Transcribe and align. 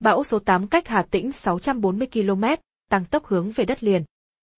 Bão 0.00 0.24
số 0.24 0.38
8 0.38 0.66
cách 0.66 0.88
Hà 0.88 1.02
Tĩnh 1.02 1.32
640 1.32 2.08
km, 2.12 2.44
tăng 2.90 3.04
tốc 3.04 3.26
hướng 3.26 3.50
về 3.50 3.64
đất 3.64 3.84
liền. 3.84 4.04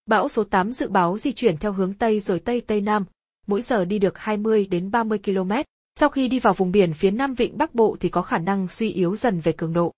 Bão 0.07 0.29
số 0.29 0.45
8 0.45 0.72
dự 0.72 0.88
báo 0.88 1.18
di 1.18 1.33
chuyển 1.33 1.57
theo 1.57 1.72
hướng 1.72 1.95
Tây 1.95 2.21
rồi 2.21 2.41
Tây 2.41 2.61
Tây 2.61 2.80
Nam, 2.80 3.04
mỗi 3.47 3.63
giờ 3.63 3.84
đi 3.84 3.99
được 3.99 4.18
20 4.18 4.67
đến 4.67 4.91
30 4.91 5.18
km. 5.25 5.52
Sau 5.94 6.08
khi 6.08 6.28
đi 6.28 6.39
vào 6.39 6.55
vùng 6.55 6.73
biển 6.73 6.92
phía 6.94 7.10
Nam 7.10 7.34
Vịnh 7.34 7.58
Bắc 7.58 7.75
Bộ 7.75 7.97
thì 8.00 8.09
có 8.09 8.23
khả 8.23 8.39
năng 8.39 8.68
suy 8.68 8.91
yếu 8.91 9.16
dần 9.16 9.41
về 9.41 9.52
cường 9.52 9.73
độ. 9.73 9.93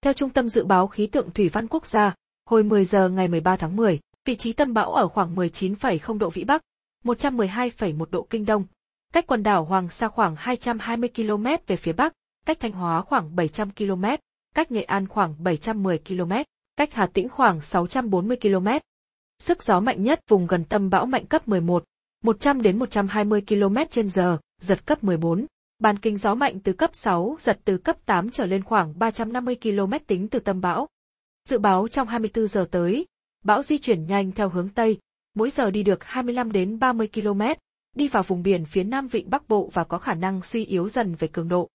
Theo 0.00 0.12
Trung 0.12 0.30
tâm 0.30 0.48
Dự 0.48 0.64
báo 0.64 0.86
Khí 0.86 1.06
tượng 1.06 1.30
Thủy 1.30 1.48
văn 1.48 1.68
Quốc 1.68 1.86
gia, 1.86 2.14
hồi 2.46 2.62
10 2.62 2.84
giờ 2.84 3.08
ngày 3.08 3.28
13 3.28 3.56
tháng 3.56 3.76
10, 3.76 4.00
vị 4.24 4.34
trí 4.34 4.52
tâm 4.52 4.74
bão 4.74 4.92
ở 4.92 5.08
khoảng 5.08 5.34
19,0 5.34 6.18
độ 6.18 6.30
Vĩ 6.30 6.44
Bắc, 6.44 6.62
112,1 7.04 8.04
độ 8.10 8.26
Kinh 8.30 8.44
Đông, 8.44 8.64
cách 9.12 9.26
quần 9.26 9.42
đảo 9.42 9.64
Hoàng 9.64 9.88
Sa 9.88 10.08
khoảng 10.08 10.36
220 10.38 11.10
km 11.16 11.46
về 11.66 11.76
phía 11.76 11.92
Bắc, 11.92 12.12
cách 12.46 12.60
Thanh 12.60 12.72
Hóa 12.72 13.02
khoảng 13.02 13.36
700 13.36 13.70
km, 13.70 14.04
cách 14.54 14.70
Nghệ 14.70 14.82
An 14.82 15.08
khoảng 15.08 15.34
710 15.38 15.98
km, 15.98 16.32
cách 16.76 16.94
Hà 16.94 17.06
Tĩnh 17.06 17.28
khoảng 17.28 17.60
640 17.60 18.36
km. 18.42 18.68
Sức 19.38 19.62
gió 19.62 19.80
mạnh 19.80 20.02
nhất 20.02 20.20
vùng 20.28 20.46
gần 20.46 20.64
tâm 20.64 20.90
bão 20.90 21.06
mạnh 21.06 21.26
cấp 21.26 21.48
11, 21.48 21.84
100 22.22 22.62
đến 22.62 22.78
120 22.78 23.42
km/h), 23.46 24.38
giật 24.60 24.86
cấp 24.86 25.04
14. 25.04 25.46
Bàn 25.78 25.98
kinh 25.98 26.16
gió 26.16 26.34
mạnh 26.34 26.60
từ 26.60 26.72
cấp 26.72 26.90
6, 26.92 27.36
giật 27.40 27.60
từ 27.64 27.78
cấp 27.78 27.96
8 28.06 28.30
trở 28.30 28.46
lên 28.46 28.62
khoảng 28.62 28.98
350 28.98 29.56
km 29.62 29.92
tính 30.06 30.28
từ 30.28 30.38
tâm 30.38 30.60
bão. 30.60 30.88
Dự 31.48 31.58
báo 31.58 31.88
trong 31.88 32.08
24 32.08 32.46
giờ 32.46 32.66
tới, 32.70 33.06
bão 33.44 33.62
di 33.62 33.78
chuyển 33.78 34.06
nhanh 34.06 34.32
theo 34.32 34.48
hướng 34.48 34.68
Tây, 34.68 34.98
mỗi 35.34 35.50
giờ 35.50 35.70
đi 35.70 35.82
được 35.82 36.04
25 36.04 36.52
đến 36.52 36.78
30 36.78 37.08
km, 37.14 37.42
đi 37.96 38.08
vào 38.08 38.22
vùng 38.22 38.42
biển 38.42 38.64
phía 38.64 38.84
Nam 38.84 39.06
Vịnh 39.06 39.30
Bắc 39.30 39.48
Bộ 39.48 39.70
và 39.72 39.84
có 39.84 39.98
khả 39.98 40.14
năng 40.14 40.42
suy 40.42 40.64
yếu 40.64 40.88
dần 40.88 41.14
về 41.14 41.28
cường 41.28 41.48
độ. 41.48 41.68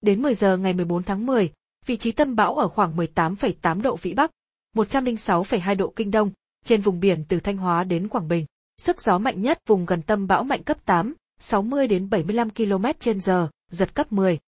Đến 0.00 0.22
10 0.22 0.34
giờ 0.34 0.56
ngày 0.56 0.72
14 0.72 1.02
tháng 1.02 1.26
10, 1.26 1.52
vị 1.86 1.96
trí 1.96 2.12
tâm 2.12 2.36
bão 2.36 2.54
ở 2.56 2.68
khoảng 2.68 2.96
18,8 2.96 3.82
độ 3.82 3.96
Vĩ 3.96 4.14
Bắc, 4.14 4.30
106,2 4.76 5.76
độ 5.76 5.92
Kinh 5.96 6.10
Đông, 6.10 6.30
trên 6.64 6.80
vùng 6.80 7.00
biển 7.00 7.24
từ 7.28 7.40
Thanh 7.40 7.56
Hóa 7.56 7.84
đến 7.84 8.08
Quảng 8.08 8.28
Bình. 8.28 8.46
Sức 8.76 9.02
gió 9.02 9.18
mạnh 9.18 9.40
nhất 9.40 9.58
vùng 9.66 9.86
gần 9.86 10.02
tâm 10.02 10.26
bão 10.26 10.44
mạnh 10.44 10.62
cấp 10.62 10.84
8, 10.84 11.14
60 11.40 11.86
đến 11.86 12.10
75 12.10 12.50
km 12.50 12.84
trên 13.00 13.20
giờ, 13.20 13.48
giật 13.70 13.94
cấp 13.94 14.12
10. 14.12 14.38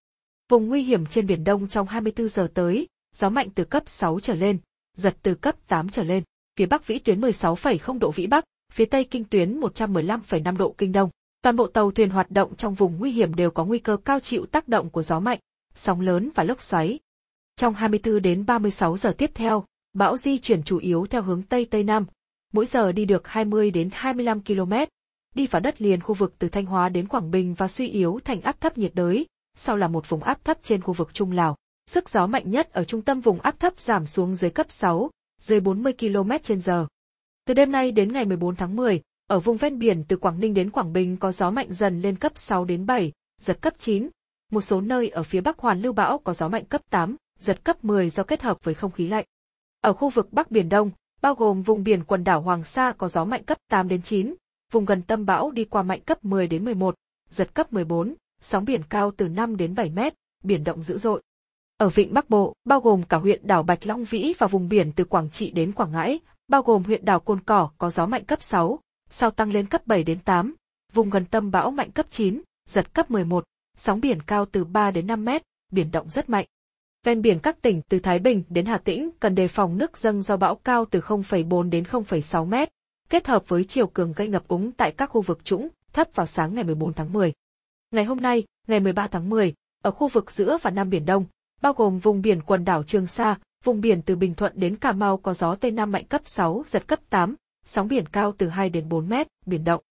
Vùng 0.48 0.68
nguy 0.68 0.82
hiểm 0.82 1.06
trên 1.06 1.26
Biển 1.26 1.44
Đông 1.44 1.68
trong 1.68 1.86
24 1.86 2.28
giờ 2.28 2.48
tới, 2.54 2.88
gió 3.14 3.28
mạnh 3.28 3.48
từ 3.54 3.64
cấp 3.64 3.82
6 3.86 4.20
trở 4.20 4.34
lên, 4.34 4.58
giật 4.96 5.16
từ 5.22 5.34
cấp 5.34 5.54
8 5.68 5.88
trở 5.88 6.02
lên. 6.02 6.22
Phía 6.56 6.66
Bắc 6.66 6.86
vĩ 6.86 6.98
tuyến 6.98 7.20
16,0 7.20 7.98
độ 7.98 8.10
Vĩ 8.10 8.26
Bắc, 8.26 8.44
phía 8.72 8.84
Tây 8.84 9.04
kinh 9.04 9.24
tuyến 9.24 9.60
115,5 9.60 10.56
độ 10.56 10.74
Kinh 10.78 10.92
Đông. 10.92 11.10
Toàn 11.42 11.56
bộ 11.56 11.66
tàu 11.66 11.90
thuyền 11.90 12.10
hoạt 12.10 12.30
động 12.30 12.56
trong 12.56 12.74
vùng 12.74 12.98
nguy 12.98 13.12
hiểm 13.12 13.34
đều 13.34 13.50
có 13.50 13.64
nguy 13.64 13.78
cơ 13.78 13.96
cao 13.96 14.20
chịu 14.20 14.46
tác 14.46 14.68
động 14.68 14.90
của 14.90 15.02
gió 15.02 15.20
mạnh, 15.20 15.38
sóng 15.74 16.00
lớn 16.00 16.30
và 16.34 16.44
lốc 16.44 16.62
xoáy. 16.62 16.98
Trong 17.56 17.74
24 17.74 18.22
đến 18.22 18.46
36 18.46 18.96
giờ 18.96 19.14
tiếp 19.18 19.30
theo, 19.34 19.64
bão 19.92 20.16
di 20.16 20.38
chuyển 20.38 20.62
chủ 20.62 20.78
yếu 20.78 21.06
theo 21.10 21.22
hướng 21.22 21.42
Tây 21.42 21.64
Tây 21.64 21.84
Nam, 21.84 22.06
mỗi 22.52 22.66
giờ 22.66 22.92
đi 22.92 23.04
được 23.04 23.28
20 23.28 23.70
đến 23.70 23.88
25 23.92 24.40
km, 24.44 24.72
đi 25.34 25.46
vào 25.46 25.60
đất 25.60 25.82
liền 25.82 26.00
khu 26.00 26.14
vực 26.14 26.34
từ 26.38 26.48
Thanh 26.48 26.66
Hóa 26.66 26.88
đến 26.88 27.08
Quảng 27.08 27.30
Bình 27.30 27.54
và 27.54 27.68
suy 27.68 27.88
yếu 27.88 28.20
thành 28.24 28.40
áp 28.40 28.60
thấp 28.60 28.78
nhiệt 28.78 28.94
đới, 28.94 29.26
sau 29.56 29.76
là 29.76 29.88
một 29.88 30.08
vùng 30.08 30.22
áp 30.22 30.44
thấp 30.44 30.58
trên 30.62 30.82
khu 30.82 30.92
vực 30.92 31.10
Trung 31.14 31.32
Lào. 31.32 31.56
Sức 31.86 32.08
gió 32.08 32.26
mạnh 32.26 32.50
nhất 32.50 32.72
ở 32.72 32.84
trung 32.84 33.02
tâm 33.02 33.20
vùng 33.20 33.40
áp 33.40 33.60
thấp 33.60 33.78
giảm 33.78 34.06
xuống 34.06 34.34
dưới 34.34 34.50
cấp 34.50 34.66
6, 34.70 35.10
dưới 35.40 35.60
40 35.60 35.92
km 36.00 36.30
trên 36.42 36.60
giờ. 36.60 36.86
Từ 37.44 37.54
đêm 37.54 37.72
nay 37.72 37.92
đến 37.92 38.12
ngày 38.12 38.24
14 38.24 38.56
tháng 38.56 38.76
10, 38.76 39.00
ở 39.26 39.40
vùng 39.40 39.56
ven 39.56 39.78
biển 39.78 40.04
từ 40.08 40.16
Quảng 40.16 40.40
Ninh 40.40 40.54
đến 40.54 40.70
Quảng 40.70 40.92
Bình 40.92 41.16
có 41.16 41.32
gió 41.32 41.50
mạnh 41.50 41.72
dần 41.72 42.00
lên 42.00 42.16
cấp 42.16 42.32
6 42.34 42.64
đến 42.64 42.86
7, 42.86 43.12
giật 43.40 43.58
cấp 43.60 43.74
9. 43.78 44.08
Một 44.50 44.60
số 44.60 44.80
nơi 44.80 45.08
ở 45.08 45.22
phía 45.22 45.40
Bắc 45.40 45.58
Hoàn 45.58 45.80
Lưu 45.80 45.92
Bão 45.92 46.18
có 46.18 46.34
gió 46.34 46.48
mạnh 46.48 46.64
cấp 46.64 46.80
8, 46.90 47.16
giật 47.42 47.64
cấp 47.64 47.84
10 47.84 48.10
do 48.10 48.22
kết 48.22 48.42
hợp 48.42 48.58
với 48.62 48.74
không 48.74 48.90
khí 48.90 49.08
lạnh. 49.08 49.24
Ở 49.80 49.92
khu 49.92 50.08
vực 50.08 50.32
Bắc 50.32 50.50
Biển 50.50 50.68
Đông, 50.68 50.90
bao 51.22 51.34
gồm 51.34 51.62
vùng 51.62 51.84
biển 51.84 52.04
quần 52.04 52.24
đảo 52.24 52.40
Hoàng 52.40 52.64
Sa 52.64 52.92
có 52.98 53.08
gió 53.08 53.24
mạnh 53.24 53.44
cấp 53.44 53.58
8 53.68 53.88
đến 53.88 54.02
9, 54.02 54.34
vùng 54.72 54.84
gần 54.84 55.02
tâm 55.02 55.26
bão 55.26 55.50
đi 55.50 55.64
qua 55.64 55.82
mạnh 55.82 56.00
cấp 56.00 56.24
10 56.24 56.46
đến 56.46 56.64
11, 56.64 56.94
giật 57.30 57.54
cấp 57.54 57.72
14, 57.72 58.14
sóng 58.40 58.64
biển 58.64 58.82
cao 58.88 59.12
từ 59.16 59.28
5 59.28 59.56
đến 59.56 59.74
7 59.74 59.90
mét, 59.90 60.14
biển 60.44 60.64
động 60.64 60.82
dữ 60.82 60.98
dội. 60.98 61.22
Ở 61.76 61.88
vịnh 61.88 62.14
Bắc 62.14 62.30
Bộ, 62.30 62.54
bao 62.64 62.80
gồm 62.80 63.02
cả 63.02 63.16
huyện 63.16 63.46
đảo 63.46 63.62
Bạch 63.62 63.86
Long 63.86 64.04
Vĩ 64.04 64.34
và 64.38 64.46
vùng 64.46 64.68
biển 64.68 64.92
từ 64.92 65.04
Quảng 65.04 65.30
Trị 65.30 65.50
đến 65.50 65.72
Quảng 65.72 65.92
Ngãi, 65.92 66.20
bao 66.48 66.62
gồm 66.62 66.82
huyện 66.82 67.04
đảo 67.04 67.20
Cồn 67.20 67.40
Cỏ 67.40 67.70
có 67.78 67.90
gió 67.90 68.06
mạnh 68.06 68.24
cấp 68.24 68.42
6, 68.42 68.78
sau 69.10 69.30
tăng 69.30 69.50
lên 69.50 69.66
cấp 69.66 69.86
7 69.86 70.04
đến 70.04 70.18
8, 70.18 70.54
vùng 70.92 71.10
gần 71.10 71.24
tâm 71.24 71.50
bão 71.50 71.70
mạnh 71.70 71.90
cấp 71.90 72.06
9, 72.10 72.42
giật 72.68 72.94
cấp 72.94 73.10
11, 73.10 73.44
sóng 73.76 74.00
biển 74.00 74.22
cao 74.26 74.46
từ 74.46 74.64
3 74.64 74.90
đến 74.90 75.06
5 75.06 75.24
mét, 75.24 75.42
biển 75.72 75.90
động 75.90 76.10
rất 76.10 76.28
mạnh. 76.28 76.46
Ven 77.06 77.22
biển 77.22 77.38
các 77.38 77.62
tỉnh 77.62 77.82
từ 77.88 77.98
Thái 77.98 78.18
Bình 78.18 78.42
đến 78.48 78.66
Hà 78.66 78.78
Tĩnh 78.78 79.10
cần 79.20 79.34
đề 79.34 79.48
phòng 79.48 79.78
nước 79.78 79.98
dâng 79.98 80.22
do 80.22 80.36
bão 80.36 80.54
cao 80.54 80.84
từ 80.90 81.00
0,4 81.00 81.70
đến 81.70 81.84
0,6 81.84 82.46
mét, 82.46 82.68
kết 83.08 83.26
hợp 83.26 83.48
với 83.48 83.64
chiều 83.64 83.86
cường 83.86 84.12
gây 84.12 84.28
ngập 84.28 84.48
úng 84.48 84.72
tại 84.72 84.92
các 84.92 85.10
khu 85.10 85.20
vực 85.20 85.44
trũng, 85.44 85.68
thấp 85.92 86.08
vào 86.14 86.26
sáng 86.26 86.54
ngày 86.54 86.64
14 86.64 86.92
tháng 86.92 87.12
10. 87.12 87.32
Ngày 87.90 88.04
hôm 88.04 88.20
nay, 88.20 88.44
ngày 88.66 88.80
13 88.80 89.06
tháng 89.06 89.30
10, 89.30 89.54
ở 89.82 89.90
khu 89.90 90.08
vực 90.08 90.30
giữa 90.30 90.58
và 90.62 90.70
Nam 90.70 90.90
Biển 90.90 91.06
Đông, 91.06 91.24
bao 91.62 91.72
gồm 91.72 91.98
vùng 91.98 92.22
biển 92.22 92.42
quần 92.42 92.64
đảo 92.64 92.82
Trường 92.82 93.06
Sa, 93.06 93.38
vùng 93.64 93.80
biển 93.80 94.02
từ 94.02 94.16
Bình 94.16 94.34
Thuận 94.34 94.52
đến 94.54 94.76
Cà 94.76 94.92
Mau 94.92 95.16
có 95.16 95.34
gió 95.34 95.54
Tây 95.54 95.70
Nam 95.70 95.92
mạnh 95.92 96.04
cấp 96.04 96.20
6, 96.24 96.64
giật 96.66 96.86
cấp 96.86 97.00
8, 97.10 97.34
sóng 97.64 97.88
biển 97.88 98.06
cao 98.06 98.34
từ 98.38 98.48
2 98.48 98.70
đến 98.70 98.88
4 98.88 99.08
mét, 99.08 99.26
biển 99.46 99.64
động. 99.64 99.82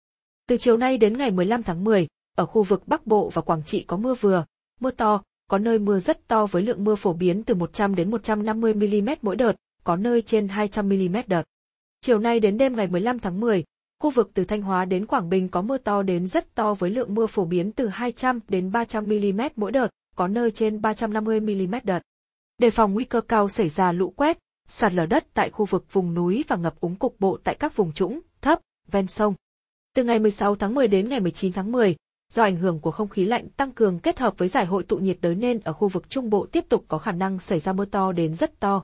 Từ 0.48 0.56
chiều 0.56 0.76
nay 0.76 0.98
đến 0.98 1.18
ngày 1.18 1.30
15 1.30 1.62
tháng 1.62 1.84
10, 1.84 2.08
ở 2.36 2.46
khu 2.46 2.62
vực 2.62 2.88
Bắc 2.88 3.06
Bộ 3.06 3.30
và 3.34 3.42
Quảng 3.42 3.64
Trị 3.64 3.84
có 3.86 3.96
mưa 3.96 4.14
vừa, 4.14 4.44
mưa 4.80 4.90
to, 4.90 5.22
có 5.48 5.58
nơi 5.58 5.78
mưa 5.78 5.98
rất 5.98 6.28
to 6.28 6.46
với 6.46 6.62
lượng 6.62 6.84
mưa 6.84 6.94
phổ 6.94 7.12
biến 7.12 7.44
từ 7.44 7.54
100 7.54 7.94
đến 7.94 8.10
150 8.10 8.74
mm 8.74 9.08
mỗi 9.22 9.36
đợt, 9.36 9.52
có 9.84 9.96
nơi 9.96 10.22
trên 10.22 10.48
200 10.48 10.88
mm 10.88 11.16
đợt. 11.26 11.42
Chiều 12.00 12.18
nay 12.18 12.40
đến 12.40 12.58
đêm 12.58 12.76
ngày 12.76 12.86
15 12.86 13.18
tháng 13.18 13.40
10, 13.40 13.64
khu 14.00 14.10
vực 14.10 14.30
từ 14.34 14.44
Thanh 14.44 14.62
Hóa 14.62 14.84
đến 14.84 15.06
Quảng 15.06 15.28
Bình 15.28 15.48
có 15.48 15.62
mưa 15.62 15.78
to 15.78 16.02
đến 16.02 16.26
rất 16.26 16.54
to 16.54 16.74
với 16.74 16.90
lượng 16.90 17.14
mưa 17.14 17.26
phổ 17.26 17.44
biến 17.44 17.72
từ 17.72 17.88
200 17.88 18.40
đến 18.48 18.72
300 18.72 19.04
mm 19.04 19.40
mỗi 19.56 19.72
đợt, 19.72 19.88
có 20.16 20.28
nơi 20.28 20.50
trên 20.50 20.80
350 20.80 21.40
mm 21.40 21.74
đợt. 21.84 22.00
Đề 22.58 22.70
phòng 22.70 22.94
nguy 22.94 23.04
cơ 23.04 23.20
cao 23.20 23.48
xảy 23.48 23.68
ra 23.68 23.92
lũ 23.92 24.12
quét, 24.16 24.38
sạt 24.68 24.92
lở 24.92 25.06
đất 25.06 25.26
tại 25.34 25.50
khu 25.50 25.64
vực 25.64 25.92
vùng 25.92 26.14
núi 26.14 26.44
và 26.48 26.56
ngập 26.56 26.80
úng 26.80 26.96
cục 26.96 27.20
bộ 27.20 27.38
tại 27.44 27.54
các 27.54 27.76
vùng 27.76 27.92
trũng, 27.92 28.20
thấp, 28.40 28.60
ven 28.90 29.06
sông. 29.06 29.34
Từ 29.94 30.04
ngày 30.04 30.18
16 30.18 30.56
tháng 30.56 30.74
10 30.74 30.88
đến 30.88 31.08
ngày 31.08 31.20
19 31.20 31.52
tháng 31.52 31.72
10, 31.72 31.96
do 32.34 32.42
ảnh 32.42 32.56
hưởng 32.56 32.80
của 32.80 32.90
không 32.90 33.08
khí 33.08 33.24
lạnh 33.24 33.48
tăng 33.48 33.72
cường 33.72 33.98
kết 33.98 34.18
hợp 34.18 34.34
với 34.38 34.48
giải 34.48 34.66
hội 34.66 34.82
tụ 34.82 34.96
nhiệt 34.96 35.18
đới 35.20 35.34
nên 35.34 35.60
ở 35.60 35.72
khu 35.72 35.88
vực 35.88 36.10
Trung 36.10 36.30
Bộ 36.30 36.46
tiếp 36.52 36.64
tục 36.68 36.84
có 36.88 36.98
khả 36.98 37.12
năng 37.12 37.38
xảy 37.38 37.58
ra 37.58 37.72
mưa 37.72 37.84
to 37.84 38.12
đến 38.12 38.34
rất 38.34 38.60
to. 38.60 38.82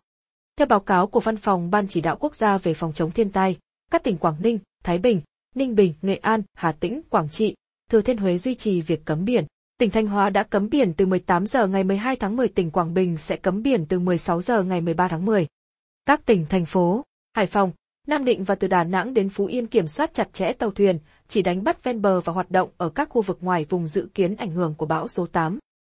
Theo 0.56 0.66
báo 0.66 0.80
cáo 0.80 1.06
của 1.06 1.20
Văn 1.20 1.36
phòng 1.36 1.70
Ban 1.70 1.88
Chỉ 1.88 2.00
đạo 2.00 2.16
Quốc 2.20 2.34
gia 2.34 2.58
về 2.58 2.74
phòng 2.74 2.92
chống 2.92 3.10
thiên 3.10 3.30
tai, 3.30 3.56
các 3.90 4.04
tỉnh 4.04 4.16
Quảng 4.16 4.36
Ninh, 4.42 4.58
Thái 4.84 4.98
Bình, 4.98 5.20
Ninh 5.54 5.74
Bình, 5.74 5.94
Nghệ 6.02 6.16
An, 6.16 6.42
Hà 6.54 6.72
Tĩnh, 6.72 7.00
Quảng 7.10 7.28
Trị, 7.28 7.54
Thừa 7.90 8.00
Thiên 8.00 8.16
Huế 8.16 8.38
duy 8.38 8.54
trì 8.54 8.80
việc 8.80 9.04
cấm 9.04 9.24
biển. 9.24 9.44
Tỉnh 9.78 9.90
Thanh 9.90 10.06
Hóa 10.06 10.30
đã 10.30 10.42
cấm 10.42 10.68
biển 10.68 10.92
từ 10.94 11.06
18 11.06 11.46
giờ 11.46 11.66
ngày 11.66 11.84
12 11.84 12.16
tháng 12.16 12.36
10, 12.36 12.48
tỉnh 12.48 12.70
Quảng 12.70 12.94
Bình 12.94 13.16
sẽ 13.16 13.36
cấm 13.36 13.62
biển 13.62 13.86
từ 13.86 13.98
16 13.98 14.40
giờ 14.40 14.62
ngày 14.62 14.80
13 14.80 15.08
tháng 15.08 15.24
10. 15.24 15.46
Các 16.06 16.26
tỉnh 16.26 16.46
thành 16.46 16.64
phố, 16.64 17.04
Hải 17.34 17.46
Phòng, 17.46 17.72
Nam 18.06 18.24
Định 18.24 18.44
và 18.44 18.54
từ 18.54 18.68
Đà 18.68 18.84
Nẵng 18.84 19.14
đến 19.14 19.28
Phú 19.28 19.46
Yên 19.46 19.66
kiểm 19.66 19.86
soát 19.86 20.14
chặt 20.14 20.32
chẽ 20.32 20.52
tàu 20.52 20.70
thuyền, 20.70 20.98
chỉ 21.28 21.42
đánh 21.42 21.64
bắt 21.64 21.84
ven 21.84 22.02
bờ 22.02 22.20
và 22.20 22.32
hoạt 22.32 22.50
động 22.50 22.68
ở 22.76 22.88
các 22.88 23.08
khu 23.08 23.22
vực 23.22 23.38
ngoài 23.40 23.66
vùng 23.68 23.86
dự 23.86 24.08
kiến 24.14 24.36
ảnh 24.36 24.50
hưởng 24.50 24.74
của 24.74 24.86
bão 24.86 25.08
số 25.08 25.26
8. 25.26 25.58